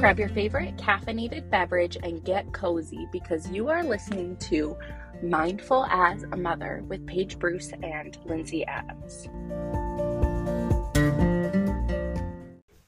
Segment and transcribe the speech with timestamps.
[0.00, 4.74] Grab your favorite caffeinated beverage and get cozy because you are listening to
[5.22, 9.28] Mindful as a Mother with Paige Bruce and Lindsay Adams.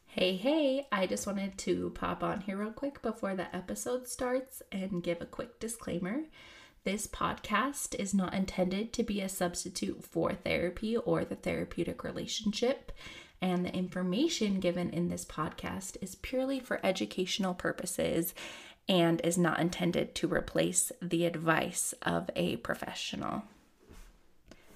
[0.07, 4.63] Hey, hey, I just wanted to pop on here real quick before the episode starts
[4.73, 6.23] and give a quick disclaimer.
[6.85, 12.91] This podcast is not intended to be a substitute for therapy or the therapeutic relationship,
[13.43, 18.35] and the information given in this podcast is purely for educational purposes
[18.89, 23.43] and is not intended to replace the advice of a professional.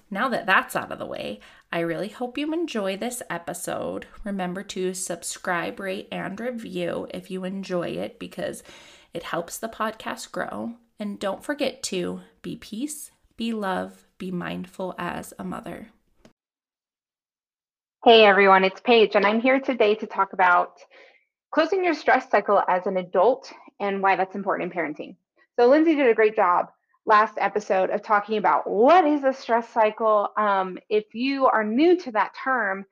[0.09, 1.39] Now that that's out of the way,
[1.71, 4.05] I really hope you enjoy this episode.
[4.23, 8.63] Remember to subscribe, rate, and review if you enjoy it because
[9.13, 10.75] it helps the podcast grow.
[10.99, 15.89] And don't forget to be peace, be love, be mindful as a mother.
[18.05, 20.77] Hey everyone, it's Paige, and I'm here today to talk about
[21.51, 25.15] closing your stress cycle as an adult and why that's important in parenting.
[25.59, 26.67] So, Lindsay did a great job
[27.07, 30.29] last episode of talking about what is a stress cycle.
[30.37, 32.85] Um, if you are new to that term,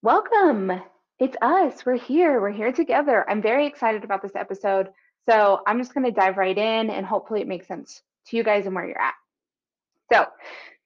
[0.00, 0.72] welcome.
[1.20, 1.84] It's us.
[1.84, 2.40] We're here.
[2.40, 3.28] We're here together.
[3.28, 4.88] I'm very excited about this episode.
[5.28, 8.42] So I'm just going to dive right in and hopefully it makes sense to you
[8.42, 9.14] guys and where you're at.
[10.10, 10.26] So,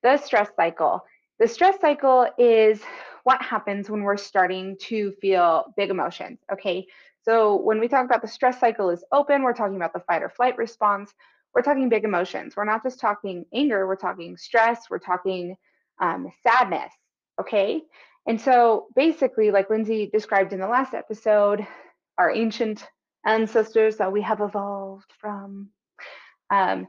[0.02, 1.04] the stress cycle.
[1.38, 2.82] The stress cycle is
[3.24, 6.38] what happens when we're starting to feel big emotions.
[6.52, 6.86] Okay.
[7.24, 10.22] So, when we talk about the stress cycle is open, we're talking about the fight
[10.22, 11.12] or flight response
[11.54, 12.56] we're talking big emotions.
[12.56, 15.56] We're not just talking anger, we're talking stress, we're talking
[16.00, 16.92] um, sadness.
[17.40, 17.82] Okay.
[18.26, 21.66] And so basically, like Lindsay described in the last episode,
[22.18, 22.86] our ancient
[23.26, 25.68] ancestors that we have evolved from,
[26.50, 26.86] um,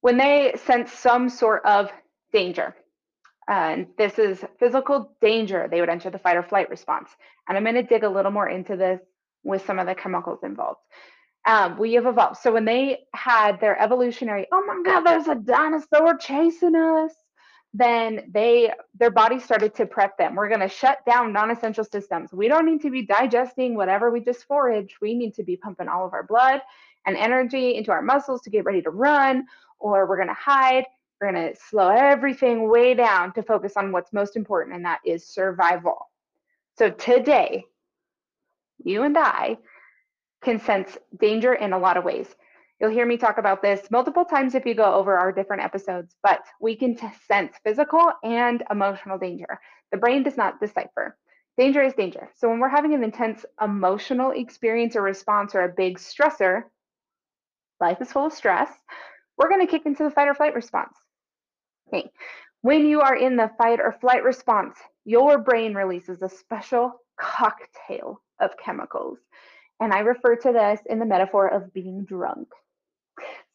[0.00, 1.90] when they sense some sort of
[2.32, 2.74] danger,
[3.50, 7.10] and this is physical danger, they would enter the fight or flight response.
[7.48, 9.00] And I'm going to dig a little more into this
[9.44, 10.80] with some of the chemicals involved
[11.46, 12.38] um, we have evolved.
[12.38, 17.12] So when they had their evolutionary, oh my God, there's a dinosaur chasing us,
[17.72, 20.34] then they their body started to prep them.
[20.34, 22.32] We're going to shut down non-essential systems.
[22.32, 24.96] We don't need to be digesting whatever we just foraged.
[25.00, 26.62] We need to be pumping all of our blood
[27.06, 29.46] and energy into our muscles to get ready to run,
[29.78, 30.84] or we're going to hide.
[31.20, 35.00] We're going to slow everything way down to focus on what's most important, and that
[35.04, 36.08] is survival.
[36.78, 37.64] So today,
[38.82, 39.58] you and I
[40.42, 42.26] can sense danger in a lot of ways.
[42.80, 46.16] You'll hear me talk about this multiple times if you go over our different episodes,
[46.22, 46.96] but we can
[47.28, 49.60] sense physical and emotional danger.
[49.92, 51.18] The brain does not decipher.
[51.58, 52.30] Danger is danger.
[52.38, 56.62] So when we're having an intense emotional experience or response or a big stressor,
[57.78, 58.70] life is full of stress,
[59.36, 60.96] we're going to kick into the fight or flight response.
[61.92, 62.10] Okay.
[62.62, 68.20] When you are in the fight or flight response, your brain releases a special cocktail
[68.38, 69.18] of chemicals
[69.80, 72.48] and I refer to this in the metaphor of being drunk.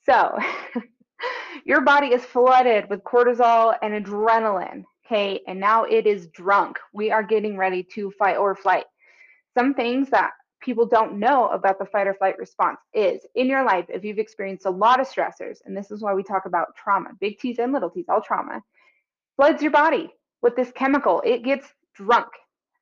[0.05, 0.37] So,
[1.65, 5.39] your body is flooded with cortisol and adrenaline, okay?
[5.47, 6.79] And now it is drunk.
[6.93, 8.85] We are getting ready to fight or flight.
[9.55, 10.31] Some things that
[10.65, 14.17] people don't know about the fight or flight response is in your life, if you've
[14.17, 17.59] experienced a lot of stressors, and this is why we talk about trauma, big T's
[17.59, 18.61] and little t's, all trauma,
[19.35, 20.11] floods your body
[20.41, 21.21] with this chemical.
[21.23, 22.27] It gets drunk.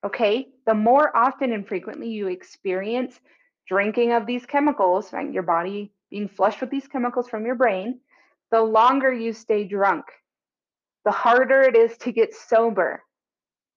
[0.05, 0.47] Okay.
[0.65, 3.19] The more often and frequently you experience
[3.67, 7.99] drinking of these chemicals, right, your body being flushed with these chemicals from your brain,
[8.51, 10.05] the longer you stay drunk,
[11.05, 13.03] the harder it is to get sober.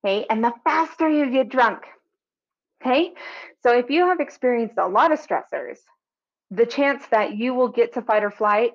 [0.05, 0.27] Okay.
[0.31, 1.83] And the faster you get drunk.
[2.83, 3.13] Okay.
[3.63, 5.79] So if you have experienced a lot of stressors,
[6.51, 8.73] the chance that you will get to fight or flight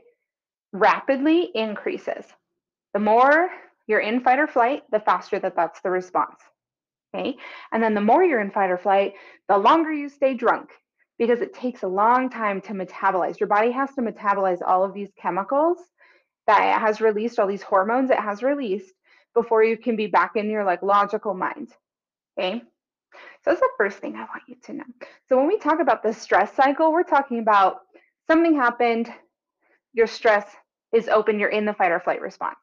[0.73, 2.25] rapidly increases.
[2.94, 3.50] The more
[3.88, 6.40] you're in fight or flight, the faster that that's the response.
[7.13, 7.35] Okay.
[7.72, 9.13] And then the more you're in fight or flight,
[9.47, 10.69] the longer you stay drunk
[11.19, 13.40] because it takes a long time to metabolize.
[13.40, 15.78] Your body has to metabolize all of these chemicals
[16.47, 18.94] that it has released, all these hormones it has released
[19.35, 21.69] before you can be back in your like logical mind.
[22.40, 22.63] Okay.
[23.44, 24.84] So that's the first thing I want you to know.
[25.28, 27.78] So when we talk about the stress cycle, we're talking about
[28.28, 29.11] something happened,
[29.93, 30.46] your stress
[30.93, 32.59] is open, you're in the fight or flight response.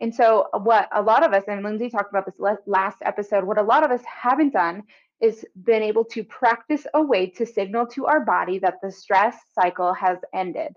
[0.00, 3.58] And so, what a lot of us, and Lindsay talked about this last episode, what
[3.58, 4.82] a lot of us haven't done
[5.20, 9.36] is been able to practice a way to signal to our body that the stress
[9.54, 10.72] cycle has ended,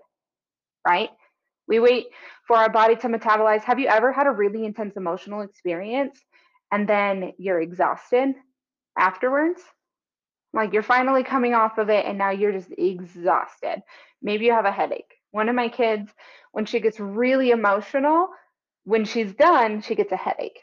[0.86, 1.08] right?
[1.66, 2.08] We wait
[2.46, 3.64] for our body to metabolize.
[3.64, 6.20] Have you ever had a really intense emotional experience
[6.70, 8.34] and then you're exhausted
[8.98, 9.60] afterwards?
[10.52, 13.82] Like you're finally coming off of it and now you're just exhausted.
[14.22, 15.14] Maybe you have a headache.
[15.32, 16.12] One of my kids,
[16.52, 18.28] when she gets really emotional,
[18.84, 20.60] when she's done, she gets a headache.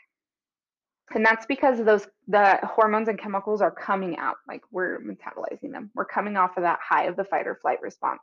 [1.13, 5.91] And that's because those the hormones and chemicals are coming out, like we're metabolizing them.
[5.93, 8.21] We're coming off of that high of the fight or flight response.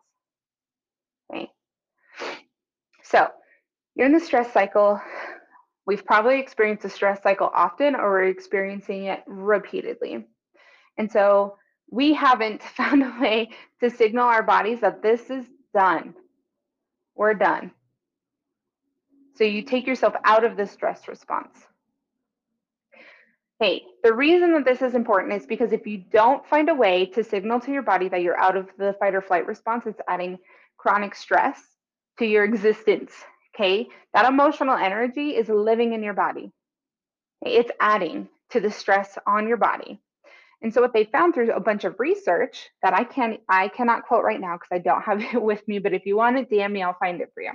[1.31, 1.51] Okay.
[3.03, 3.29] So
[3.95, 5.01] you're in the stress cycle.
[5.89, 10.27] We've probably experienced a stress cycle often or we're experiencing it repeatedly.
[10.99, 11.57] And so
[11.91, 13.49] we haven't found a way
[13.81, 16.15] to signal our bodies that this is done.
[17.15, 17.71] We're done.
[19.37, 21.57] So you take yourself out of the stress response.
[23.59, 27.07] Hey, the reason that this is important is because if you don't find a way
[27.07, 30.03] to signal to your body that you're out of the fight or flight response, it's
[30.07, 30.37] adding
[30.77, 31.59] chronic stress
[32.19, 33.13] to your existence.
[33.59, 36.53] Okay, that emotional energy is living in your body.
[37.43, 40.01] It's adding to the stress on your body.
[40.63, 44.07] And so what they found through a bunch of research that I can I cannot
[44.07, 46.49] quote right now because I don't have it with me, but if you want it,
[46.49, 47.51] DM me, I'll find it for you.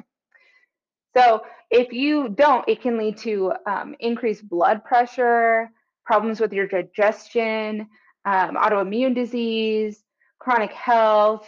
[1.16, 5.70] So if you don't, it can lead to um, increased blood pressure,
[6.06, 7.88] problems with your digestion,
[8.26, 10.04] um, autoimmune disease,
[10.40, 11.48] chronic health.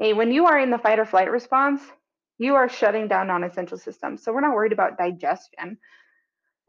[0.00, 1.80] Hey, when you are in the fight or flight response,
[2.38, 4.22] you are shutting down non-essential systems.
[4.22, 5.78] So we're not worried about digestion.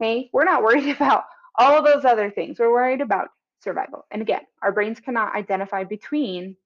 [0.00, 1.24] Okay, we're not worried about
[1.56, 2.58] all of those other things.
[2.58, 3.28] We're worried about
[3.62, 4.04] survival.
[4.10, 6.56] And again, our brains cannot identify between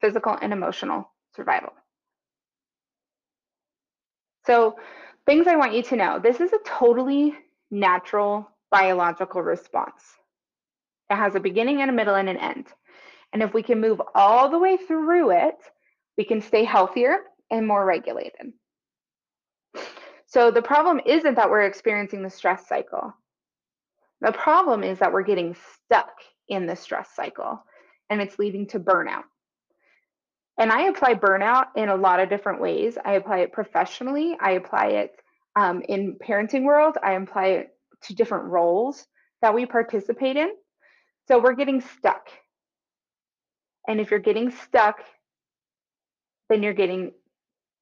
[0.00, 1.72] physical and emotional survival.
[4.46, 4.76] So
[5.26, 7.34] things I want you to know, this is a totally
[7.70, 10.02] natural biological response.
[11.10, 12.66] It has a beginning and a middle and an end.
[13.32, 15.56] And if we can move all the way through it,
[16.16, 17.18] we can stay healthier
[17.50, 18.52] and more regulated.
[20.26, 23.14] So the problem isn't that we're experiencing the stress cycle.
[24.20, 26.12] The problem is that we're getting stuck
[26.48, 27.64] in the stress cycle
[28.10, 29.24] and it's leading to burnout.
[30.58, 32.98] And I apply burnout in a lot of different ways.
[33.04, 35.12] I apply it professionally, I apply it
[35.56, 37.68] um, in parenting world, I apply it
[38.02, 39.06] to different roles
[39.40, 40.50] that we participate in.
[41.28, 42.28] So we're getting stuck.
[43.86, 45.00] And if you're getting stuck,
[46.48, 47.12] then you're getting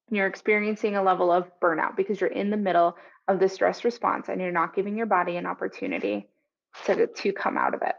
[0.09, 2.95] you're experiencing a level of burnout because you're in the middle
[3.27, 6.27] of the stress response and you're not giving your body an opportunity
[6.85, 7.95] to, to come out of it.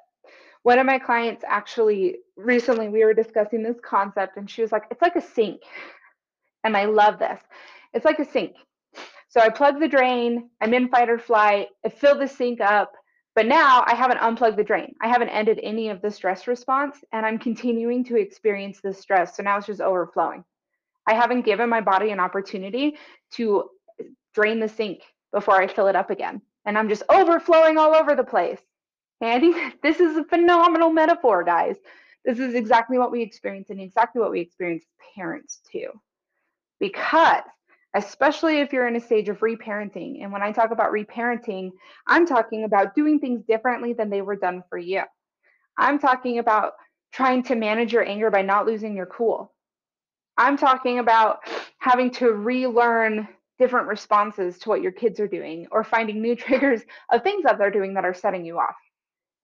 [0.63, 4.85] One of my clients actually recently we were discussing this concept and she was like,
[4.91, 5.61] it's like a sink.
[6.65, 7.41] And I love this.
[7.95, 8.57] It's like a sink.
[9.29, 12.93] So I plug the drain, I'm in fight or flight, I fill the sink up,
[13.35, 14.95] but now I haven't unplugged the drain.
[15.03, 19.37] I haven't ended any of the stress response and I'm continuing to experience the stress.
[19.37, 20.45] So now it's just overflowing.
[21.09, 22.99] I haven't given my body an opportunity
[23.33, 23.71] to
[24.35, 25.01] drain the sink
[25.33, 26.43] before I fill it up again.
[26.67, 28.61] And I'm just overflowing all over the place.
[29.23, 31.77] And I think this is a phenomenal metaphor, guys.
[32.27, 35.89] This is exactly what we experience and exactly what we experience as parents too.
[36.79, 37.43] Because
[37.95, 40.23] especially if you're in a stage of reparenting.
[40.23, 41.71] And when I talk about reparenting,
[42.07, 45.03] I'm talking about doing things differently than they were done for you.
[45.79, 46.75] I'm talking about
[47.13, 49.55] trying to manage your anger by not losing your cool.
[50.39, 51.41] I'm talking about
[51.79, 56.83] having to relearn different responses to what your kids are doing or finding new triggers
[57.13, 58.77] of things that they're doing that are setting you off.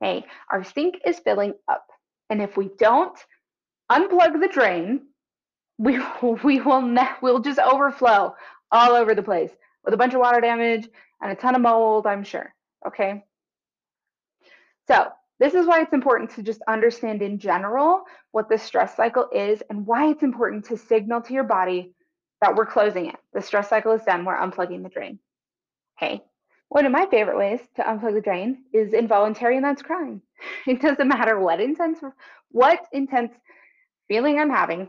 [0.00, 1.86] Hey, our sink is filling up.
[2.30, 3.18] And if we don't
[3.90, 5.02] unplug the drain,
[5.78, 5.98] we
[6.44, 8.34] we will ne- we'll just overflow
[8.70, 9.50] all over the place
[9.84, 10.88] with a bunch of water damage
[11.20, 12.54] and a ton of mold, I'm sure.
[12.86, 13.24] Okay.
[14.88, 15.08] So
[15.40, 19.62] this is why it's important to just understand in general what the stress cycle is
[19.70, 21.92] and why it's important to signal to your body
[22.40, 23.16] that we're closing it.
[23.32, 24.24] The stress cycle is done.
[24.24, 25.18] We're unplugging the drain.
[25.98, 26.22] Hey,
[26.68, 30.22] One of my favorite ways to unplug the drain is involuntary, and that's crying.
[30.66, 32.00] It doesn't matter what intense
[32.50, 33.32] what intense
[34.08, 34.88] feeling I'm having,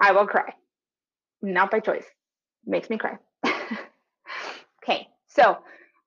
[0.00, 0.54] I will cry.
[1.42, 2.04] Not by choice.
[2.04, 3.18] It makes me cry.
[4.82, 5.58] okay, so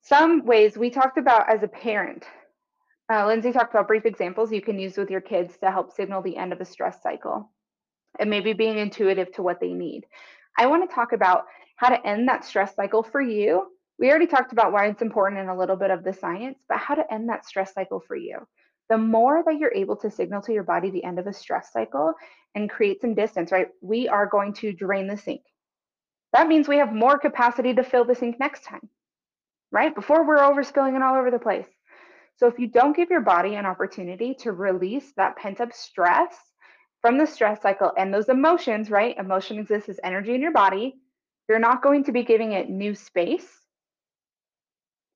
[0.01, 2.25] some ways we talked about as a parent.
[3.11, 6.21] Uh, Lindsay talked about brief examples you can use with your kids to help signal
[6.21, 7.51] the end of a stress cycle
[8.19, 10.05] and maybe being intuitive to what they need.
[10.57, 11.45] I want to talk about
[11.75, 13.67] how to end that stress cycle for you.
[13.99, 16.77] We already talked about why it's important and a little bit of the science, but
[16.77, 18.47] how to end that stress cycle for you
[18.89, 21.71] the more that you're able to signal to your body the end of a stress
[21.71, 22.13] cycle
[22.55, 23.67] and create some distance, right?
[23.81, 25.41] We are going to drain the sink.
[26.33, 28.87] That means we have more capacity to fill the sink next time,
[29.71, 29.93] right?
[29.93, 31.65] Before we're overspilling it all over the place.
[32.35, 36.35] So if you don't give your body an opportunity to release that pent up stress
[37.01, 39.17] from the stress cycle and those emotions, right?
[39.17, 40.95] Emotion exists as energy in your body.
[41.47, 43.47] You're not going to be giving it new space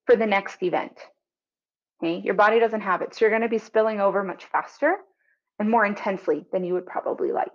[0.06, 0.98] for the next event.
[2.04, 3.16] Okay, your body doesn't have it.
[3.16, 4.98] So you're going to be spilling over much faster
[5.60, 7.54] and more intensely than you would probably like.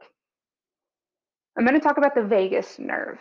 [1.57, 3.19] I'm going to talk about the vagus nerve.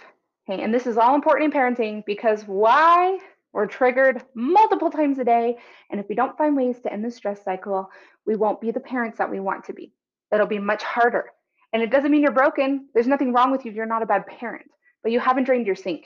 [0.50, 3.20] Okay, and this is all important in parenting because why
[3.53, 5.58] We're triggered multiple times a day.
[5.89, 7.89] And if we don't find ways to end the stress cycle,
[8.25, 9.91] we won't be the parents that we want to be.
[10.31, 11.25] It'll be much harder.
[11.74, 12.88] And it doesn't mean you're broken.
[12.93, 13.72] There's nothing wrong with you.
[13.72, 14.70] You're not a bad parent,
[15.03, 16.05] but you haven't drained your sink.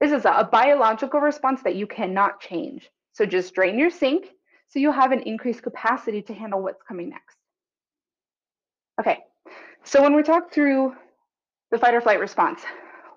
[0.00, 2.90] This is a, a biological response that you cannot change.
[3.12, 4.30] So just drain your sink
[4.68, 7.36] so you have an increased capacity to handle what's coming next.
[9.00, 9.18] Okay,
[9.84, 10.94] so when we talk through
[11.70, 12.62] the fight or flight response,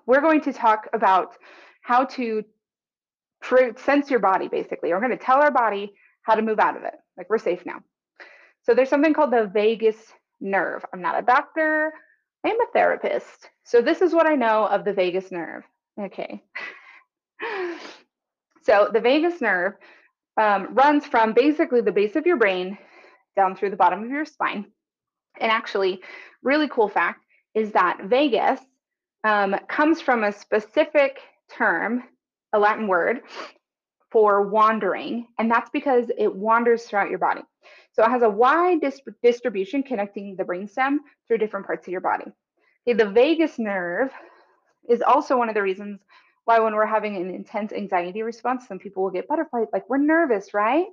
[0.06, 1.36] we're going to talk about
[1.82, 2.44] how to
[3.42, 4.90] sense your body, basically.
[4.90, 6.94] We're going to tell our body how to move out of it.
[7.16, 7.80] Like we're safe now.
[8.62, 9.96] So there's something called the vagus
[10.40, 10.84] nerve.
[10.92, 11.92] I'm not a doctor,
[12.44, 13.48] I'm a therapist.
[13.64, 15.64] So this is what I know of the vagus nerve.
[16.00, 16.42] Okay.
[18.62, 19.74] so the vagus nerve
[20.40, 22.76] um, runs from basically the base of your brain
[23.36, 24.66] down through the bottom of your spine.
[25.40, 26.00] And actually,
[26.42, 27.24] really cool fact
[27.54, 28.60] is that vagus
[29.24, 31.18] um, comes from a specific
[31.50, 32.04] term,
[32.56, 33.20] a Latin word
[34.10, 37.42] for wandering, and that's because it wanders throughout your body.
[37.92, 42.00] So it has a wide dis distribution connecting the brainstem through different parts of your
[42.00, 42.24] body.
[42.86, 44.10] Okay, the vagus nerve
[44.88, 46.00] is also one of the reasons
[46.44, 49.98] why when we're having an intense anxiety response, some people will get butterflies, like we're
[49.98, 50.86] nervous, right?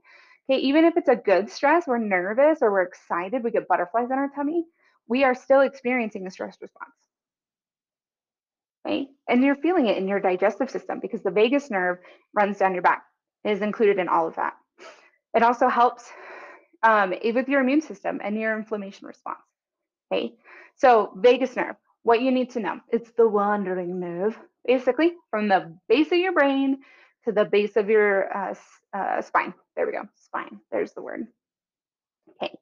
[0.50, 4.08] Okay, even if it's a good stress, we're nervous or we're excited, we get butterflies
[4.08, 4.66] in our tummy,
[5.08, 7.03] we are still experiencing a stress response.
[8.86, 12.00] Okay, and you're feeling it in your digestive system because the vagus nerve
[12.34, 13.04] runs down your back.
[13.44, 14.54] It is included in all of that.
[15.34, 16.10] It also helps
[16.84, 19.40] um, with your immune system and your inflammation response.
[20.12, 20.34] Okay,
[20.76, 25.78] so vagus nerve, what you need to know, it's the wandering nerve basically from the
[25.88, 26.80] base of your brain
[27.26, 28.54] to the base of your uh,
[28.94, 29.54] uh, spine.
[29.76, 30.60] There we go, spine.
[30.72, 31.28] There's the word.
[32.42, 32.54] Okay.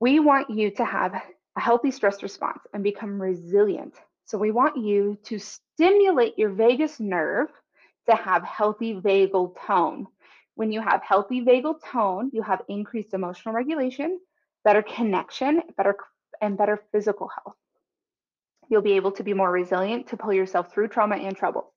[0.00, 1.14] We want you to have
[1.56, 3.94] a healthy stress response and become resilient.
[4.26, 7.48] So we want you to stimulate your vagus nerve
[8.08, 10.06] to have healthy vagal tone.
[10.54, 14.20] When you have healthy vagal tone, you have increased emotional regulation,
[14.64, 15.96] better connection, better
[16.40, 17.56] and better physical health
[18.68, 21.72] you'll be able to be more resilient to pull yourself through trauma and trouble.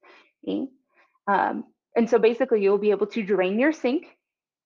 [1.27, 4.05] Um, and so basically, you'll be able to drain your sink.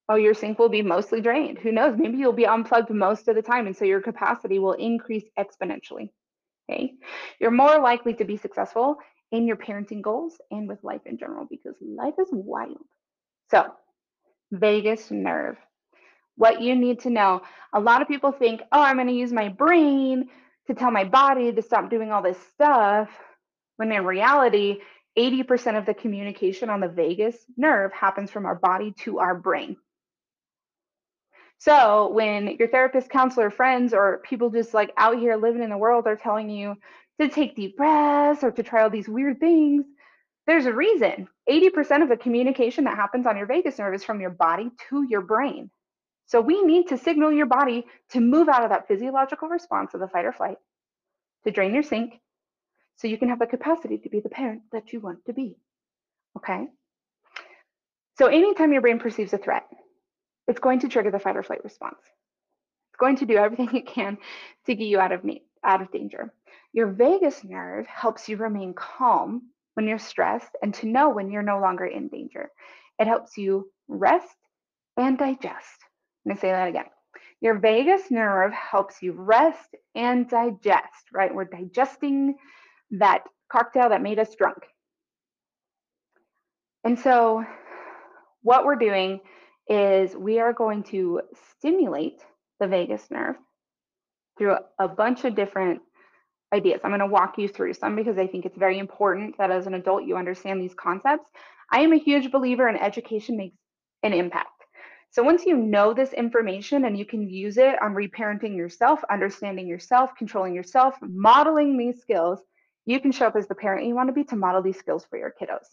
[0.08, 1.58] Oh, your sink will be mostly drained.
[1.58, 1.96] Who knows?
[1.98, 6.10] Maybe you'll be unplugged most of the time, and so your capacity will increase exponentially.
[6.70, 6.94] Okay,
[7.40, 8.96] you're more likely to be successful
[9.32, 12.84] in your parenting goals and with life in general because life is wild.
[13.50, 13.72] So,
[14.52, 15.56] vagus nerve.
[16.36, 17.42] What you need to know
[17.72, 20.28] a lot of people think, oh, I'm going to use my brain
[20.66, 23.10] to tell my body to stop doing all this stuff
[23.76, 24.78] when in reality
[25.18, 29.76] 80% of the communication on the vagus nerve happens from our body to our brain
[31.64, 35.78] so when your therapist counselor friends or people just like out here living in the
[35.78, 36.74] world are telling you
[37.20, 39.84] to take deep breaths or to try all these weird things
[40.46, 44.20] there's a reason 80% of the communication that happens on your vagus nerve is from
[44.20, 45.70] your body to your brain
[46.32, 50.00] so we need to signal your body to move out of that physiological response of
[50.00, 50.56] the fight or flight,
[51.44, 52.20] to drain your sink,
[52.96, 55.56] so you can have the capacity to be the parent that you want to be.
[56.38, 56.68] Okay?
[58.16, 59.64] So anytime your brain perceives a threat,
[60.48, 61.98] it's going to trigger the fight or flight response.
[62.00, 64.18] It's going to do everything it can
[64.66, 66.32] to get you out of need, out of danger.
[66.72, 71.42] Your vagus nerve helps you remain calm when you're stressed and to know when you're
[71.42, 72.50] no longer in danger.
[72.98, 74.36] It helps you rest
[74.96, 75.78] and digest.
[76.24, 76.86] Let me say that again.
[77.40, 81.34] Your vagus nerve helps you rest and digest, right?
[81.34, 82.36] We're digesting
[82.92, 84.58] that cocktail that made us drunk.
[86.84, 87.44] And so,
[88.42, 89.20] what we're doing
[89.68, 91.22] is we are going to
[91.58, 92.20] stimulate
[92.60, 93.36] the vagus nerve
[94.38, 95.80] through a bunch of different
[96.52, 96.80] ideas.
[96.84, 99.66] I'm going to walk you through some because I think it's very important that as
[99.66, 101.28] an adult you understand these concepts.
[101.70, 103.56] I am a huge believer in education makes
[104.02, 104.48] an impact.
[105.10, 109.66] So once you know this information and you can use it on reparenting yourself, understanding
[109.66, 112.40] yourself, controlling yourself, modeling these skills,
[112.86, 115.04] you can show up as the parent you want to be to model these skills
[115.08, 115.66] for your kiddos.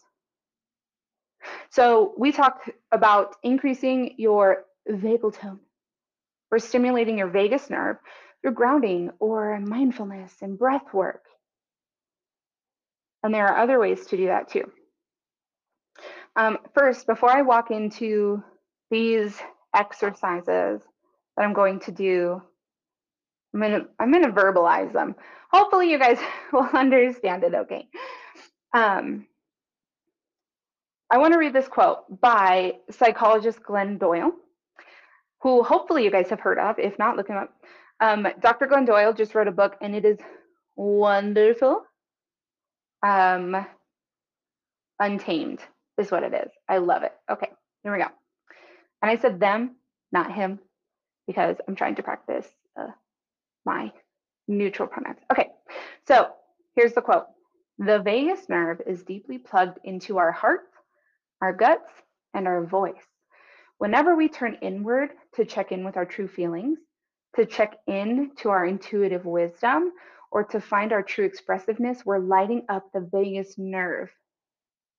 [1.70, 5.60] So we talk about increasing your vagal tone.
[6.50, 7.96] We're stimulating your vagus nerve
[8.42, 11.24] through grounding or mindfulness and breath work.
[13.22, 14.70] And there are other ways to do that too.
[16.36, 18.42] Um, first, before I walk into
[18.90, 19.36] these
[19.74, 20.80] exercises
[21.36, 22.42] that I'm going to do,
[23.52, 25.16] I'm gonna I'm gonna verbalize them.
[25.52, 26.18] Hopefully you guys
[26.52, 27.88] will understand it okay.
[28.72, 29.26] Um,
[31.12, 34.30] I want to read this quote by psychologist Glenn Doyle,
[35.42, 36.78] who hopefully you guys have heard of.
[36.78, 37.52] If not, look him up.
[37.98, 38.66] Um, Dr.
[38.66, 40.18] Glenn Doyle just wrote a book and it is
[40.76, 41.82] wonderful.
[43.02, 43.66] Um,
[45.00, 45.60] Untamed
[45.98, 46.52] is what it is.
[46.68, 47.12] I love it.
[47.28, 47.48] Okay,
[47.82, 48.08] here we go.
[49.02, 49.76] And I said them,
[50.12, 50.60] not him,
[51.26, 52.46] because I'm trying to practice
[52.78, 52.88] uh,
[53.64, 53.90] my
[54.46, 55.18] neutral pronouns.
[55.32, 55.48] Okay,
[56.06, 56.28] so
[56.76, 57.26] here's the quote.
[57.78, 60.69] The vagus nerve is deeply plugged into our heart,
[61.40, 61.90] our guts,
[62.34, 63.06] and our voice.
[63.78, 66.78] Whenever we turn inward to check in with our true feelings,
[67.36, 69.92] to check in to our intuitive wisdom,
[70.30, 74.10] or to find our true expressiveness, we're lighting up the vagus nerve.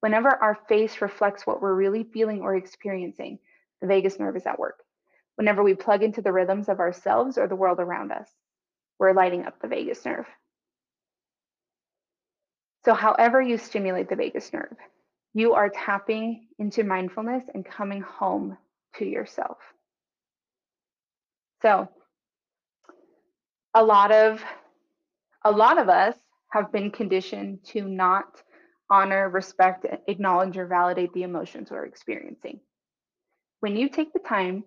[0.01, 3.39] Whenever our face reflects what we're really feeling or experiencing,
[3.81, 4.83] the vagus nerve is at work.
[5.35, 8.29] Whenever we plug into the rhythms of ourselves or the world around us,
[8.99, 10.27] we're lighting up the vagus nerve.
[12.83, 14.75] So, however, you stimulate the vagus nerve,
[15.33, 18.57] you are tapping into mindfulness and coming home
[18.97, 19.57] to yourself.
[21.61, 21.87] So,
[23.73, 24.43] a lot of
[25.43, 26.15] a lot of us
[26.51, 28.41] have been conditioned to not
[28.89, 32.59] honor, respect, acknowledge, or validate the emotions we're experiencing.
[33.61, 34.65] When you take the time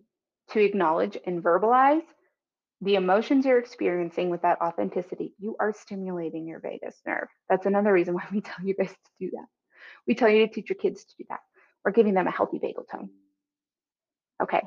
[0.50, 2.02] to acknowledge and verbalize
[2.80, 7.28] the emotions you're experiencing with that authenticity, you are stimulating your vagus nerve.
[7.48, 9.46] That's another reason why we tell you guys to do that.
[10.06, 11.40] We tell you to teach your kids to do that.
[11.84, 13.10] We're giving them a healthy vagal tone.
[14.42, 14.62] Okay.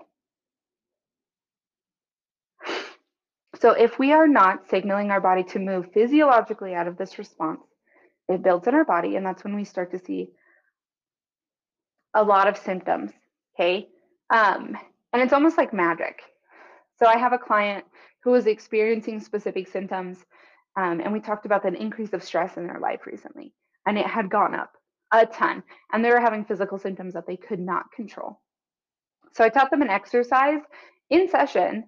[3.59, 7.61] So if we are not signaling our body to move physiologically out of this response,
[8.29, 10.29] it builds in our body, and that's when we start to see
[12.13, 13.11] a lot of symptoms.
[13.55, 13.87] Okay.
[14.29, 14.77] Um,
[15.13, 16.19] and it's almost like magic.
[16.99, 17.85] So I have a client
[18.23, 20.23] who was experiencing specific symptoms,
[20.75, 23.53] um, and we talked about the increase of stress in their life recently,
[23.87, 24.71] and it had gone up
[25.11, 28.39] a ton, and they were having physical symptoms that they could not control.
[29.33, 30.61] So I taught them an exercise
[31.09, 31.85] in session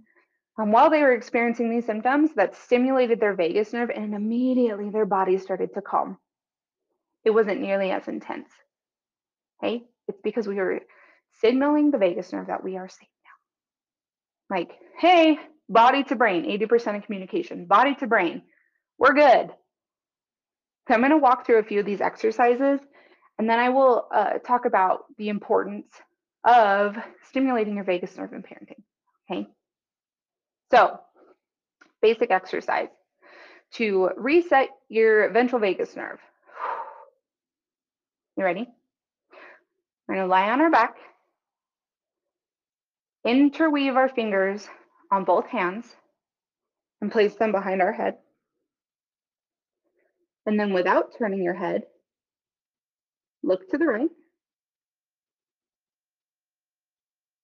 [0.59, 5.05] um, while they were experiencing these symptoms that stimulated their vagus nerve, and immediately their
[5.05, 6.17] body started to calm.
[7.23, 8.49] It wasn't nearly as intense.
[9.61, 10.81] Okay, it's because we were
[11.41, 13.07] signaling the vagus nerve that we are safe
[14.49, 14.57] now.
[14.57, 15.37] Like, hey,
[15.69, 18.41] body to brain, 80% of communication, body to brain,
[18.97, 19.49] we're good.
[20.87, 22.79] So I'm going to walk through a few of these exercises
[23.39, 25.87] and then I will uh, talk about the importance
[26.43, 26.95] of
[27.27, 28.83] stimulating your vagus nerve in parenting.
[29.31, 29.47] Okay.
[30.71, 30.99] So,
[32.01, 32.89] basic exercise
[33.73, 36.19] to reset your ventral vagus nerve.
[38.37, 38.67] You ready?
[40.07, 40.95] We're going to lie on our back
[43.25, 44.67] interweave our fingers
[45.11, 45.95] on both hands
[47.01, 48.17] and place them behind our head.
[50.45, 51.83] And then without turning your head,
[53.43, 54.09] look to the right.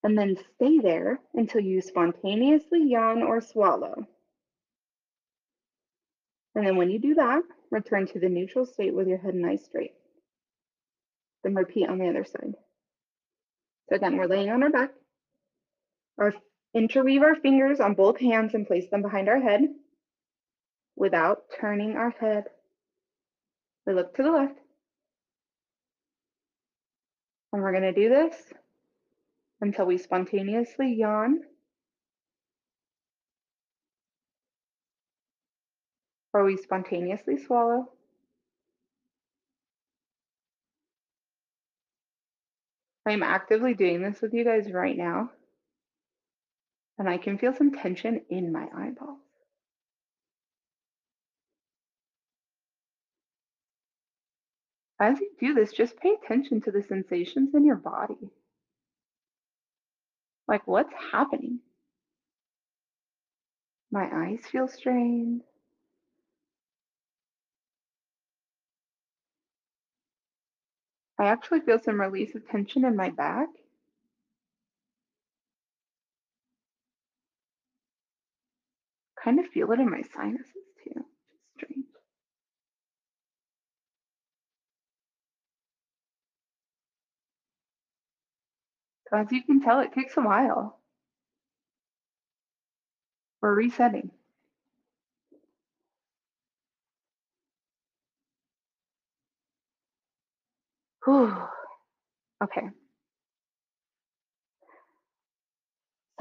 [0.04, 4.06] And then stay there until you spontaneously yawn or swallow.
[6.54, 9.66] And then when you do that, return to the neutral state with your head nice
[9.66, 9.94] straight.
[11.44, 12.54] Then repeat on the other side.
[13.90, 14.92] So again, we're laying on our back.
[16.18, 16.34] Our
[16.74, 19.62] interweave our fingers on both hands and place them behind our head
[20.96, 22.46] without turning our head.
[23.86, 24.60] We look to the left.
[27.56, 28.36] And we're going to do this
[29.62, 31.40] until we spontaneously yawn
[36.34, 37.94] or we spontaneously swallow.
[43.06, 45.30] I'm actively doing this with you guys right now
[47.00, 49.25] and I can feel some tension in my eyeballs.
[55.00, 58.30] As you do this, just pay attention to the sensations in your body.
[60.48, 61.60] Like, what's happening?
[63.92, 65.42] My eyes feel strained.
[71.20, 73.48] I actually feel some release of tension in my back.
[79.26, 80.54] kind of feel it in my sinuses
[80.84, 81.86] too, which is strange.
[89.16, 90.80] As you can tell, it takes a while.
[93.42, 94.12] We're resetting.
[101.06, 101.36] Whew.
[102.44, 102.68] Okay.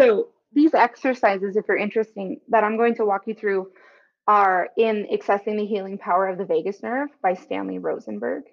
[0.00, 3.68] So these exercises, if you're interested, that I'm going to walk you through
[4.26, 8.44] are in Accessing the Healing Power of the Vagus Nerve by Stanley Rosenberg.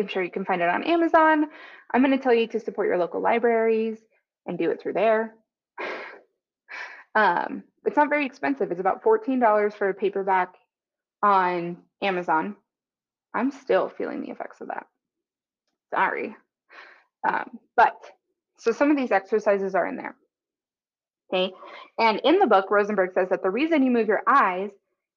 [0.00, 1.46] I'm sure you can find it on Amazon.
[1.92, 3.98] I'm going to tell you to support your local libraries
[4.46, 5.34] and do it through there.
[7.14, 8.70] um, it's not very expensive.
[8.70, 10.54] It's about $14 for a paperback
[11.22, 12.56] on Amazon.
[13.34, 14.86] I'm still feeling the effects of that.
[15.94, 16.34] Sorry.
[17.28, 17.96] Um, but
[18.58, 20.16] so some of these exercises are in there.
[21.32, 21.52] Okay.
[21.98, 24.70] And in the book, Rosenberg says that the reason you move your eyes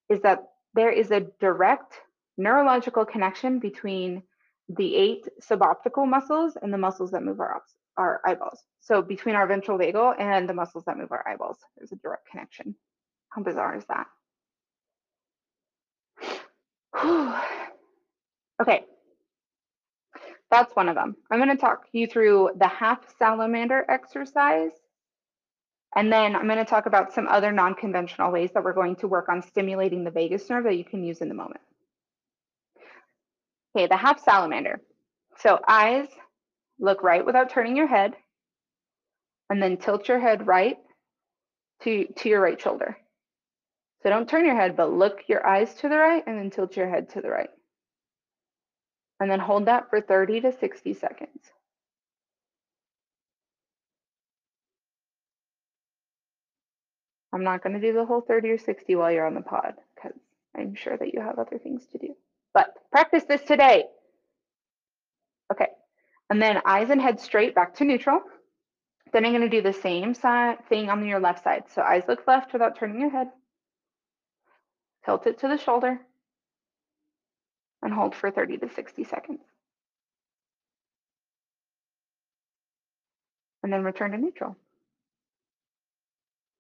[0.10, 0.44] is that
[0.74, 1.94] there is a direct
[2.38, 4.24] neurological connection between
[4.70, 7.62] the eight suboccipital muscles and the muscles that move our,
[7.98, 8.64] our eyeballs.
[8.82, 12.30] So between our ventral vagal and the muscles that move our eyeballs, there's a direct
[12.30, 12.76] connection.
[13.30, 14.08] How bizarre is that?
[18.62, 18.86] okay,
[20.54, 21.16] that's one of them.
[21.32, 24.72] I'm going to talk you through the half salamander exercise.
[25.96, 29.08] And then I'm going to talk about some other non-conventional ways that we're going to
[29.08, 31.62] work on stimulating the vagus nerve that you can use in the moment.
[33.76, 34.82] Okay, the half salamander.
[35.40, 36.08] So eyes,
[36.80, 38.14] look right without turning your head,
[39.50, 40.78] and then tilt your head right
[41.84, 42.98] to, to your right shoulder.
[44.04, 46.76] So don't turn your head, but look your eyes to the right and then tilt
[46.76, 47.50] your head to the right.
[49.20, 51.40] And then hold that for 30 to 60 seconds.
[57.32, 59.76] I'm not going to do the whole 30 or 60 while you're on the pod
[59.96, 60.18] because
[60.56, 62.16] I'm sure that you have other things to do.
[62.54, 63.86] But practice this today.
[65.52, 65.68] Okay.
[66.30, 68.22] And then eyes and head straight back to neutral.
[69.12, 71.66] Then I'm going to do the same thing on your left side.
[71.74, 73.28] So eyes look left without turning your head.
[75.06, 76.00] Tilt it to the shoulder
[77.84, 79.42] and hold for 30 to 60 seconds.
[83.62, 84.58] And then return to neutral.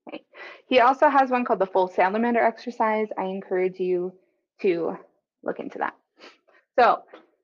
[0.08, 0.24] Okay.
[0.68, 3.08] He also has one called the full salamander exercise.
[3.18, 4.14] I encourage you
[4.62, 4.98] to
[5.44, 5.96] look into that.
[6.80, 7.04] So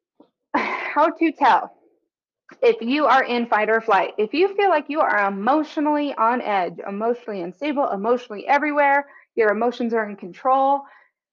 [0.56, 1.74] how to tell
[2.62, 4.14] if you are in fight or flight.
[4.18, 9.94] If you feel like you are emotionally on edge, emotionally unstable, emotionally everywhere, your emotions
[9.94, 10.82] are in control,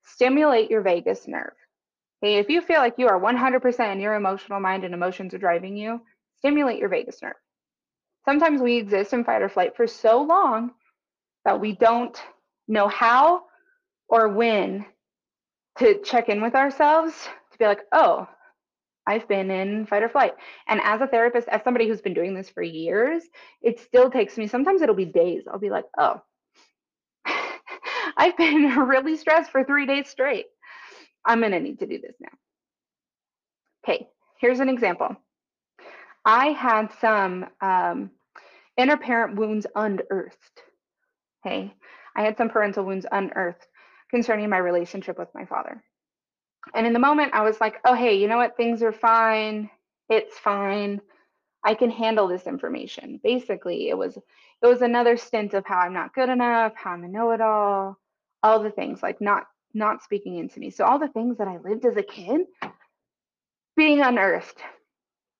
[0.04, 1.54] stimulate your vagus nerve.
[2.22, 5.38] Okay, if you feel like you are 100% in your emotional mind and emotions are
[5.38, 6.00] driving you,
[6.38, 7.34] stimulate your vagus nerve.
[8.24, 10.72] Sometimes we exist in fight or flight for so long
[11.44, 12.20] that we don't
[12.68, 13.44] know how
[14.08, 14.84] or when
[15.78, 17.12] to check in with ourselves
[17.52, 18.28] to be like, oh,
[19.06, 20.34] I've been in fight or flight.
[20.66, 23.22] And as a therapist, as somebody who's been doing this for years,
[23.62, 25.44] it still takes me, sometimes it'll be days.
[25.50, 26.20] I'll be like, oh,
[28.16, 30.46] I've been really stressed for three days straight.
[31.24, 32.28] I'm going to need to do this now.
[33.84, 34.08] Okay,
[34.40, 35.14] here's an example.
[36.24, 38.10] I had some um,
[38.76, 40.62] inner parent wounds unearthed.
[41.44, 41.72] Okay,
[42.16, 43.66] I had some parental wounds unearthed
[44.10, 45.82] concerning my relationship with my father.
[46.74, 48.56] And in the moment, I was like, oh, hey, you know what?
[48.56, 49.70] Things are fine.
[50.08, 51.00] It's fine.
[51.64, 53.20] I can handle this information.
[53.22, 57.04] Basically, it was it was another stint of how I'm not good enough, how I'm
[57.04, 57.98] a know-it-all,
[58.42, 60.70] all the things like not not speaking into me.
[60.70, 62.42] So all the things that I lived as a kid
[63.76, 64.60] being unearthed,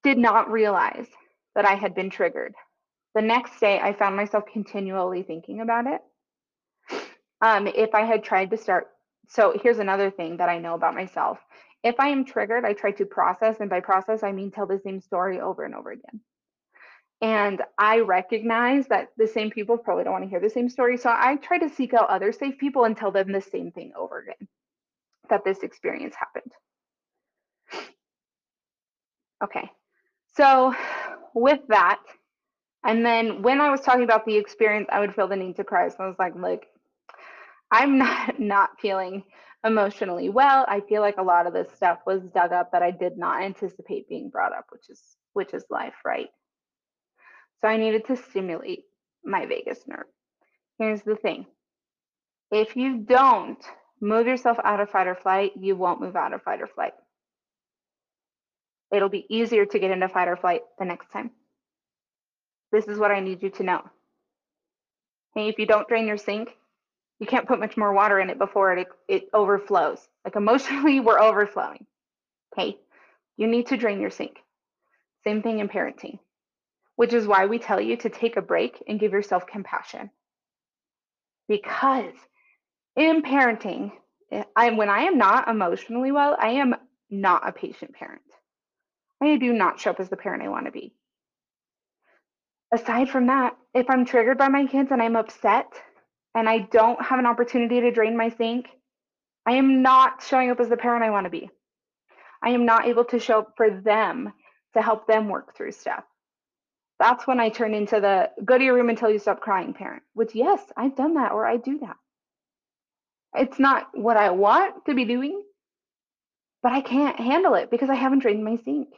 [0.03, 1.07] did not realize
[1.55, 2.55] that I had been triggered.
[3.15, 6.01] The next day, I found myself continually thinking about it.
[7.41, 8.89] Um, if I had tried to start,
[9.29, 11.39] so here's another thing that I know about myself.
[11.83, 14.81] If I am triggered, I try to process, and by process, I mean tell the
[14.83, 16.21] same story over and over again.
[17.23, 20.99] And I recognize that the same people probably don't want to hear the same story.
[20.99, 23.93] So I try to seek out other safe people and tell them the same thing
[23.97, 24.49] over again
[25.31, 26.53] that this experience happened.
[29.43, 29.69] Okay,
[30.37, 30.75] so
[31.35, 32.01] with that,
[32.85, 35.65] and then when I was talking about the experience, I would feel the need to
[35.65, 35.89] cry.
[35.89, 36.65] So I was like, look,
[37.71, 39.25] I'm not not feeling
[39.65, 40.65] emotionally well.
[40.69, 43.43] I feel like a lot of this stuff was dug up that I did not
[43.43, 45.01] anticipate being brought up, which is
[45.33, 46.29] which is life, right?
[47.61, 48.85] So I needed to stimulate
[49.25, 50.07] my vagus nerve.
[50.79, 51.47] Here's the thing.
[52.51, 53.63] If you don't
[54.01, 56.93] move yourself out of fight or flight, you won't move out of fight or flight.
[58.95, 61.31] It'll be easier to get into fight or flight the next time.
[62.73, 63.83] This is what I need you to know.
[65.35, 66.51] Hey, if you don't drain your sink,
[67.19, 70.01] you can't put much more water in it before it, it overflows.
[70.25, 71.87] Like emotionally, we're overflowing.
[72.53, 72.79] Okay,
[73.37, 74.39] you need to drain your sink.
[75.25, 76.19] Same thing in parenting
[76.97, 80.11] which is why we tell you to take a break and give yourself compassion.
[81.47, 82.15] Because
[82.97, 83.93] in parenting,
[84.33, 86.75] eh, I, when I am not emotionally well, I am
[87.11, 88.23] not a patient parent.
[89.23, 90.95] I do not show up as the parent I want to be.
[92.73, 95.69] Aside from that, if I'm triggered by my kids and I'm upset
[96.37, 98.69] and I don't have an opportunity to drain my sink,
[99.47, 101.51] I am not showing up as the parent I want to be.
[102.45, 104.33] I am not able to show up for them
[104.77, 106.05] to help them work through stuff
[107.01, 110.03] that's when I turn into the go to your room until you stop crying parent,
[110.15, 111.97] which, yes, I've done that or I do that.
[113.37, 115.43] It's not what I want to be doing,
[116.63, 118.89] but I can't handle it because I haven't drained my sink.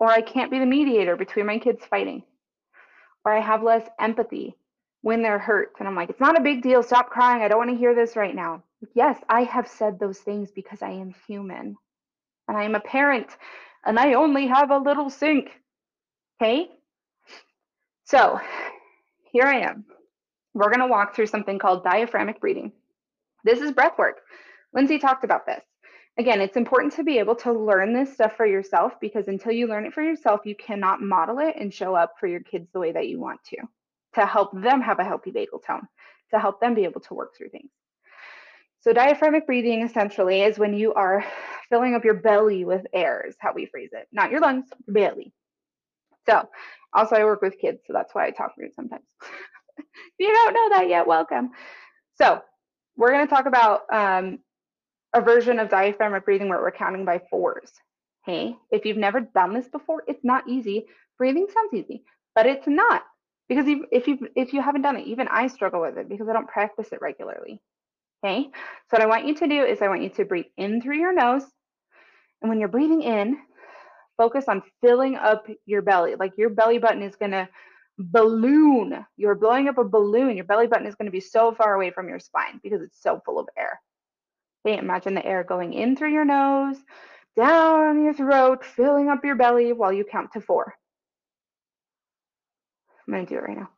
[0.00, 2.22] or I can't be the mediator between my kids fighting,
[3.24, 4.56] or I have less empathy
[5.06, 5.70] when they're hurt.
[5.78, 6.82] And I'm like, it's not a big deal.
[6.82, 7.40] Stop crying.
[7.40, 8.64] I don't want to hear this right now.
[8.92, 11.76] Yes, I have said those things because I am human
[12.48, 13.28] and I am a parent
[13.84, 15.50] and I only have a little sink.
[16.42, 16.70] Okay?
[18.02, 18.40] So
[19.30, 19.84] here I am.
[20.54, 22.72] We're going to walk through something called diaphragmic breathing.
[23.44, 24.22] This is breath work.
[24.74, 25.62] Lindsay talked about this.
[26.18, 29.68] Again, it's important to be able to learn this stuff for yourself because until you
[29.68, 32.80] learn it for yourself, you cannot model it and show up for your kids the
[32.80, 33.58] way that you want to,
[34.16, 35.86] to help them have a healthy vagal tone,
[36.32, 37.70] to help them be able to work through things.
[38.80, 41.24] So, diaphragmatic breathing essentially is when you are
[41.68, 44.94] filling up your belly with air, is how we phrase it, not your lungs, your
[44.94, 45.32] belly.
[46.26, 46.48] So,
[46.92, 49.04] also, I work with kids, so that's why I talk weird sometimes.
[49.78, 49.86] if
[50.18, 51.50] you don't know that yet, welcome.
[52.16, 52.42] So,
[52.96, 54.38] we're going to talk about um,
[55.14, 57.70] a version of diaphragmatic breathing where we're counting by fours.
[58.24, 60.86] Hey, if you've never done this before, it's not easy.
[61.18, 63.02] Breathing sounds easy, but it's not
[63.48, 66.32] because if you if you haven't done it, even I struggle with it because I
[66.32, 67.60] don't practice it regularly.
[68.24, 68.48] Okay,
[68.90, 70.98] so what I want you to do is I want you to breathe in through
[70.98, 71.44] your nose,
[72.42, 73.38] and when you're breathing in,
[74.16, 76.14] focus on filling up your belly.
[76.18, 77.48] Like your belly button is gonna
[77.98, 79.04] balloon.
[79.16, 80.36] You're blowing up a balloon.
[80.36, 83.00] Your belly button is going to be so far away from your spine because it's
[83.00, 83.80] so full of air.
[84.66, 86.76] Okay, imagine the air going in through your nose,
[87.36, 90.74] down your throat, filling up your belly while you count to four.
[93.06, 93.70] I'm going to do it right now.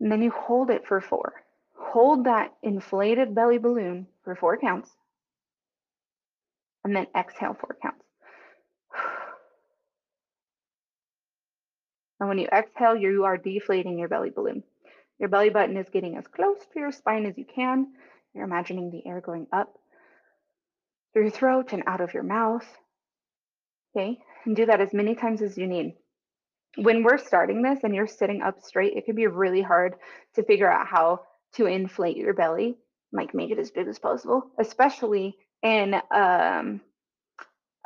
[0.00, 1.32] And then you hold it for four.
[1.74, 4.90] Hold that inflated belly balloon for four counts.
[6.84, 8.04] And then exhale four counts.
[12.18, 14.62] And when you exhale, you are deflating your belly balloon.
[15.18, 17.88] Your belly button is getting as close to your spine as you can.
[18.32, 19.76] You're imagining the air going up
[21.12, 22.66] through your throat and out of your mouth.
[23.94, 25.94] Okay, and do that as many times as you need.
[26.76, 29.94] When we're starting this and you're sitting up straight, it can be really hard
[30.34, 31.20] to figure out how
[31.54, 32.76] to inflate your belly,
[33.12, 36.80] like make it as big as possible, especially in um,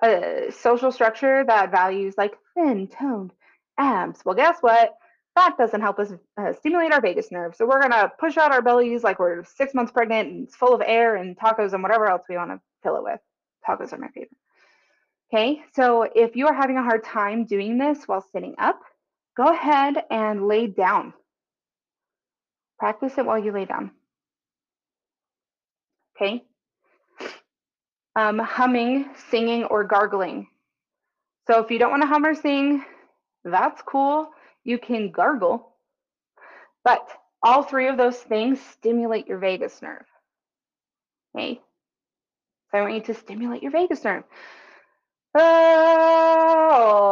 [0.02, 3.32] a social structure that values like thin, toned
[3.78, 4.20] abs.
[4.24, 4.96] Well, guess what?
[5.36, 7.54] that doesn't help us uh, stimulate our vagus nerve.
[7.54, 10.56] So we're going to push out our bellies like we're six months pregnant and it's
[10.56, 13.20] full of air and tacos and whatever else we want to fill it with.
[13.66, 14.36] Tacos are my favorite.
[15.32, 18.80] Okay, so if you are having a hard time doing this while sitting up,
[19.36, 21.12] go ahead and lay down.
[22.78, 23.92] Practice it while you lay down.
[26.16, 26.42] Okay.
[28.16, 30.48] Um, humming, singing, or gargling.
[31.46, 32.84] So if you don't want to hum or sing,
[33.44, 34.30] that's cool
[34.64, 35.74] you can gargle,
[36.84, 37.08] but
[37.42, 40.04] all three of those things stimulate your vagus nerve.
[41.34, 41.60] Okay,
[42.70, 44.24] so I want you to stimulate your vagus nerve.
[45.34, 47.10] Oh,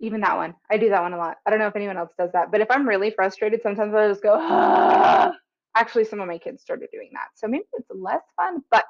[0.00, 0.54] even that one.
[0.70, 1.36] I do that one a lot.
[1.46, 4.08] I don't know if anyone else does that, but if I'm really frustrated, sometimes I
[4.08, 5.32] just go, ah.
[5.76, 7.28] actually, some of my kids started doing that.
[7.34, 8.84] So maybe it's less fun, but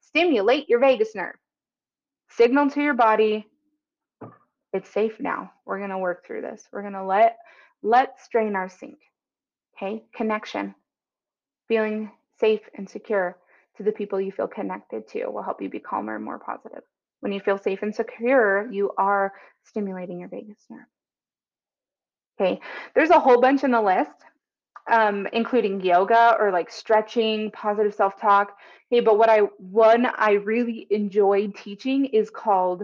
[0.00, 1.34] stimulate your vagus nerve.
[2.30, 3.46] Signal to your body,
[4.72, 5.52] it's safe now.
[5.66, 6.68] We're to work through this.
[6.72, 7.38] We're to let
[7.82, 8.98] let's drain our sink.
[9.76, 10.04] Okay?
[10.14, 10.74] Connection.
[11.68, 13.36] Feeling safe and secure
[13.76, 16.82] to the people you feel connected to will help you be calmer and more positive.
[17.20, 19.32] When you feel safe and secure, you are
[19.64, 20.86] stimulating your vagus nerve.
[22.40, 22.60] Okay,
[22.94, 24.10] there's a whole bunch in the list,
[24.90, 28.56] um, including yoga or like stretching, positive self-talk.
[28.90, 32.82] Hey, but what I one I really enjoyed teaching is called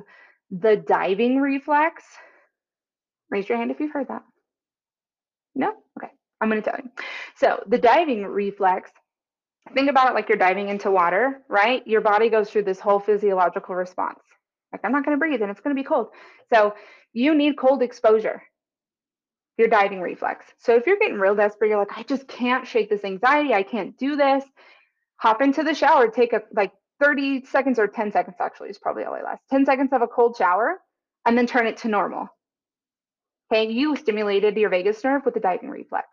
[0.50, 2.04] the diving reflex.
[3.30, 4.22] Raise your hand if you've heard that.
[5.54, 5.74] No?
[5.98, 6.12] Okay.
[6.40, 6.90] I'm going to tell you.
[7.36, 8.90] So, the diving reflex,
[9.74, 11.86] think about it like you're diving into water, right?
[11.86, 14.20] Your body goes through this whole physiological response.
[14.72, 16.08] Like, I'm not going to breathe and it's going to be cold.
[16.52, 16.74] So,
[17.12, 18.42] you need cold exposure,
[19.56, 20.44] your diving reflex.
[20.58, 23.54] So, if you're getting real desperate, you're like, I just can't shake this anxiety.
[23.54, 24.44] I can't do this.
[25.16, 29.04] Hop into the shower, take a like 30 seconds or 10 seconds actually is probably
[29.04, 29.42] all I last.
[29.50, 30.80] 10 seconds of a cold shower
[31.26, 32.28] and then turn it to normal.
[33.50, 36.08] Okay, you stimulated your vagus nerve with the diving reflex.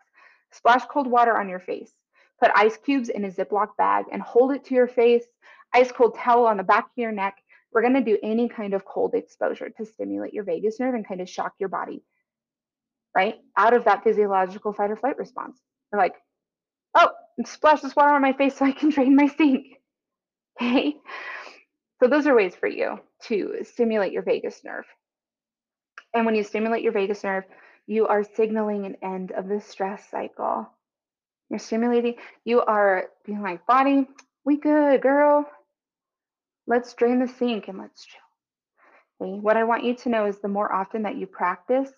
[0.52, 1.92] Splash cold water on your face.
[2.40, 5.24] Put ice cubes in a Ziploc bag and hold it to your face.
[5.72, 7.36] Ice cold towel on the back of your neck.
[7.72, 11.06] We're going to do any kind of cold exposure to stimulate your vagus nerve and
[11.06, 12.02] kind of shock your body,
[13.14, 13.36] right?
[13.56, 15.60] Out of that physiological fight or flight response.
[15.92, 16.14] You're like,
[16.94, 17.10] oh,
[17.44, 19.66] splash this water on my face so I can drain my sink.
[20.60, 20.96] Okay.
[22.02, 24.84] So those are ways for you to stimulate your vagus nerve.
[26.14, 27.44] And when you stimulate your vagus nerve,
[27.86, 30.68] you are signaling an end of the stress cycle.
[31.50, 34.06] You're stimulating, you are being like, body,
[34.44, 35.48] we good, girl.
[36.66, 38.20] Let's drain the sink and let's chill.
[39.20, 39.40] Okay?
[39.40, 41.90] What I want you to know is the more often that you practice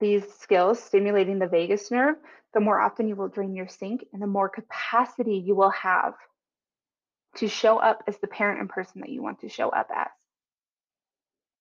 [0.00, 2.16] these skills, stimulating the vagus nerve,
[2.54, 6.14] the more often you will drain your sink and the more capacity you will have
[7.36, 10.08] to show up as the parent and person that you want to show up as.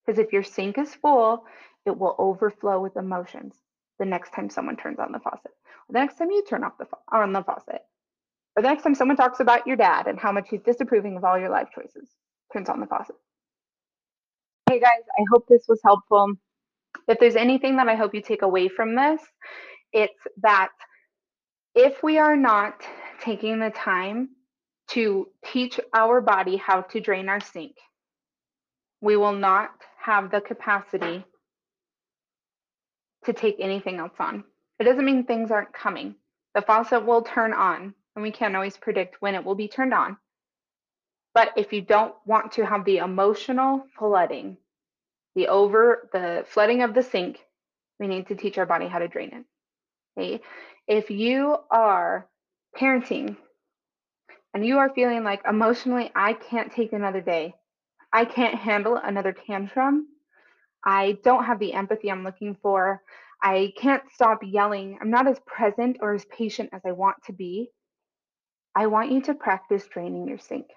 [0.05, 1.45] Because if your sink is full,
[1.85, 3.55] it will overflow with emotions
[3.99, 5.51] the next time someone turns on the faucet,
[5.91, 7.81] the next time you turn off the on the faucet,
[8.55, 11.23] or the next time someone talks about your dad and how much he's disapproving of
[11.23, 12.09] all your life choices,
[12.53, 13.15] turns on the faucet.
[14.69, 16.33] Hey guys, I hope this was helpful.
[17.07, 19.21] If there's anything that I hope you take away from this,
[19.91, 20.69] it's that
[21.75, 22.81] if we are not
[23.21, 24.29] taking the time
[24.89, 27.75] to teach our body how to drain our sink,
[29.01, 29.71] we will not
[30.03, 31.25] have the capacity
[33.25, 34.43] to take anything else on.
[34.81, 36.15] It doesn't mean things aren't coming.
[36.55, 39.93] The faucet will turn on, and we can't always predict when it will be turned
[39.93, 40.17] on.
[41.35, 44.57] But if you don't want to have the emotional flooding,
[45.35, 47.37] the over the flooding of the sink,
[47.99, 49.45] we need to teach our body how to drain it.
[50.19, 50.41] Okay?
[50.87, 52.27] If you are
[52.75, 53.37] parenting
[54.55, 57.53] and you are feeling like emotionally I can't take another day,
[58.11, 60.07] I can't handle another tantrum,
[60.83, 63.03] I don't have the empathy I'm looking for,
[63.41, 67.33] I can't stop yelling, I'm not as present or as patient as I want to
[67.33, 67.71] be,
[68.75, 70.67] I want you to practice draining your sink.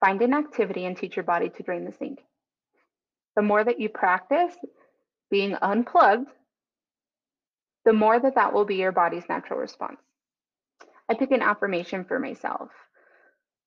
[0.00, 2.20] Find an activity and teach your body to drain the sink.
[3.36, 4.54] The more that you practice
[5.30, 6.28] being unplugged,
[7.84, 10.00] the more that that will be your body's natural response.
[11.08, 12.70] I pick an affirmation for myself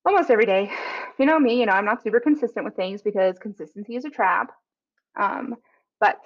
[0.05, 0.71] almost every day.
[1.17, 4.09] You know me, you know, I'm not super consistent with things because consistency is a
[4.09, 4.51] trap.
[5.19, 5.55] Um,
[5.99, 6.17] but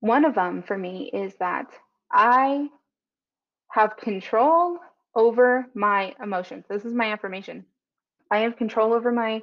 [0.00, 1.66] one of them for me is that
[2.10, 2.68] I
[3.70, 4.78] have control
[5.14, 6.64] over my emotions.
[6.68, 7.64] This is my affirmation.
[8.30, 9.42] I have control over my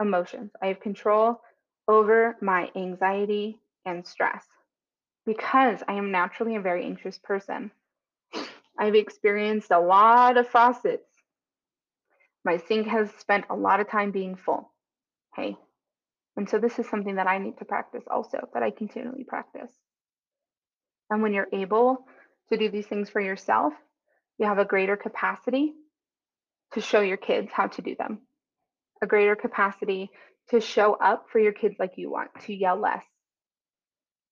[0.00, 0.50] emotions.
[0.62, 1.40] I have control
[1.88, 4.44] over my anxiety and stress
[5.26, 7.70] because I am naturally a very anxious person.
[8.78, 11.08] I've experienced a lot of faucets.
[12.44, 14.72] My sink has spent a lot of time being full.
[15.32, 15.56] Okay.
[16.36, 19.70] And so this is something that I need to practice also, that I continually practice.
[21.12, 22.06] And when you're able
[22.48, 23.74] to do these things for yourself,
[24.38, 25.74] you have a greater capacity
[26.72, 28.20] to show your kids how to do them,
[29.02, 30.10] a greater capacity
[30.48, 33.04] to show up for your kids like you want, to yell less,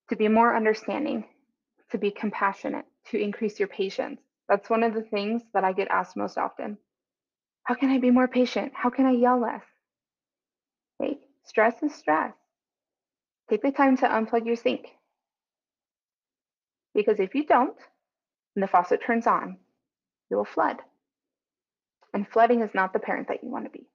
[0.08, 1.26] to be more understanding,
[1.90, 4.18] to be compassionate, to increase your patience.
[4.48, 6.78] That's one of the things that I get asked most often.
[7.64, 8.72] How can I be more patient?
[8.74, 9.64] How can I yell less?
[10.98, 12.32] Hey, stress is stress.
[13.50, 14.86] Take the time to unplug your sink.
[16.94, 17.76] Because if you don't,
[18.56, 19.56] and the faucet turns on,
[20.30, 20.76] you will flood.
[22.12, 23.86] And flooding is not the parent that you want to be.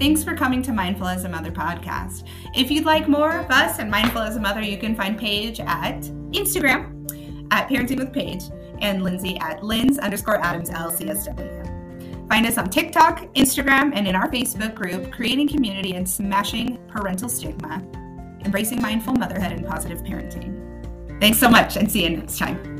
[0.00, 2.26] Thanks for coming to Mindful as a Mother podcast.
[2.54, 5.60] If you'd like more of us and Mindful as a Mother, you can find Paige
[5.60, 6.00] at
[6.32, 6.96] Instagram
[7.52, 8.44] at Parenting with Paige
[8.80, 11.79] and Lindsay at Linz underscore Adams LCSW.
[12.30, 17.28] Find us on TikTok, Instagram, and in our Facebook group, Creating Community and Smashing Parental
[17.28, 17.82] Stigma,
[18.44, 21.20] Embracing Mindful Motherhood and Positive Parenting.
[21.20, 22.79] Thanks so much and see you next time.